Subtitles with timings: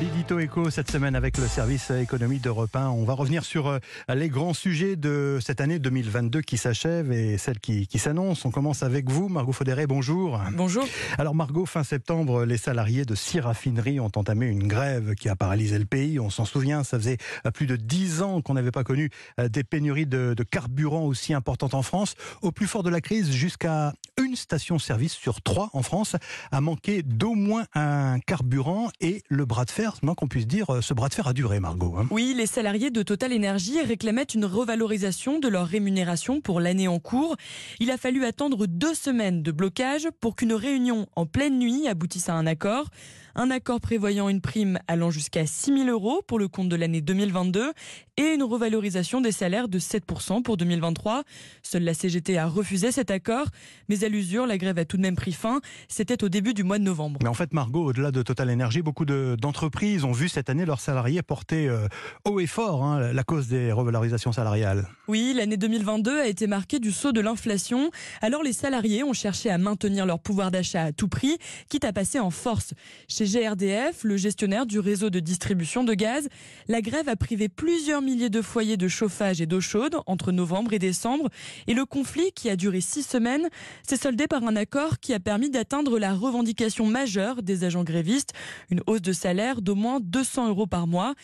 [0.00, 2.88] l'édito éco cette semaine avec le service économie d'Europe 1.
[2.88, 3.78] On va revenir sur euh,
[4.12, 8.44] les grands sujets de cette année 2022 qui s'achève et celle qui, qui s'annonce.
[8.44, 10.40] On commence avec vous, Margot Faudéré, bonjour.
[10.52, 10.84] Bonjour.
[11.18, 15.36] Alors Margot, fin septembre, les salariés de six raffineries ont entamé une grève qui a
[15.36, 16.18] paralysé le pays.
[16.18, 19.48] On s'en souvient, ça faisait euh, plus de dix ans qu'on n'avait pas connu euh,
[19.48, 22.14] des pénuries de, de carburant aussi importantes en France.
[22.42, 23.92] Au plus fort de la crise, jusqu'à
[24.34, 26.16] une station-service sur trois en France
[26.50, 30.66] a manqué d'au moins un carburant et le bras de fer, non qu'on puisse dire,
[30.82, 31.94] ce bras de fer a duré, Margot.
[31.96, 32.08] hein.
[32.10, 36.98] Oui, les salariés de Total Energy réclamaient une revalorisation de leur rémunération pour l'année en
[36.98, 37.36] cours.
[37.78, 42.28] Il a fallu attendre deux semaines de blocage pour qu'une réunion en pleine nuit aboutisse
[42.28, 42.88] à un accord.
[43.36, 47.00] Un accord prévoyant une prime allant jusqu'à 6 000 euros pour le compte de l'année
[47.00, 47.72] 2022
[48.16, 51.24] et une revalorisation des salaires de 7% pour 2023.
[51.64, 53.46] Seule la CGT a refusé cet accord,
[53.88, 55.60] mais à l'usure, la grève a tout de même pris fin.
[55.88, 57.18] C'était au début du mois de novembre.
[57.22, 60.64] Mais en fait, Margot, au-delà de Total Energy, beaucoup de- d'entreprises ont vu cette année
[60.64, 61.86] leurs salariés porter euh,
[62.24, 64.88] haut et fort hein, la cause des revalorisations salariales.
[65.08, 67.90] Oui, l'année 2022 a été marquée du saut de l'inflation.
[68.22, 71.36] Alors les salariés ont cherché à maintenir leur pouvoir d'achat à tout prix,
[71.68, 72.72] quitte à passer en force.
[73.08, 76.28] Chez GRDF, le gestionnaire du réseau de distribution de gaz,
[76.68, 80.72] la grève a privé plusieurs milliers de foyers de chauffage et d'eau chaude entre novembre
[80.72, 81.28] et décembre.
[81.66, 83.48] Et le conflit, qui a duré six semaines,
[83.86, 88.32] s'est soldé par un accord qui a permis d'atteindre la revendication majeure des agents grévistes,
[88.70, 91.14] une hausse de salaire d'au moins 200 euros par mois.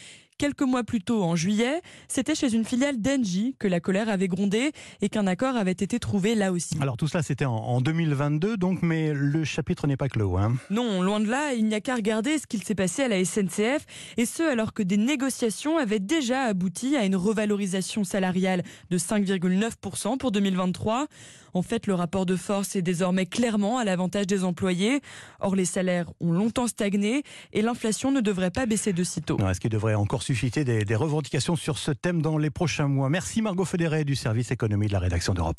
[0.41, 4.27] Quelques mois plus tôt, en juillet, c'était chez une filiale d'Engie que la colère avait
[4.27, 6.79] grondé et qu'un accord avait été trouvé là aussi.
[6.81, 10.39] Alors tout cela, c'était en, en 2022, donc, mais le chapitre n'est pas clos.
[10.39, 10.55] Hein.
[10.71, 13.23] Non, loin de là, il n'y a qu'à regarder ce qu'il s'est passé à la
[13.23, 13.85] SNCF,
[14.17, 20.17] et ce alors que des négociations avaient déjà abouti à une revalorisation salariale de 5,9%
[20.17, 21.07] pour 2023.
[21.53, 25.01] En fait, le rapport de force est désormais clairement à l'avantage des employés.
[25.41, 29.37] Or, les salaires ont longtemps stagné et l'inflation ne devrait pas baisser de sitôt.
[29.39, 33.11] Non, Est-ce qu'il devrait encore des, des revendications sur ce thème dans les prochains mois
[33.11, 35.59] Merci Margot Fédéré du service économie de la rédaction d'Europe 1.